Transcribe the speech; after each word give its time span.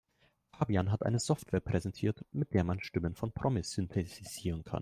Fabian 0.49 0.91
hat 0.91 1.03
eine 1.03 1.19
Software 1.19 1.59
präsentiert, 1.59 2.25
mit 2.31 2.55
der 2.55 2.63
man 2.63 2.79
Stimmen 2.81 3.13
von 3.13 3.31
Promis 3.31 3.69
synthetisieren 3.73 4.63
kann. 4.63 4.79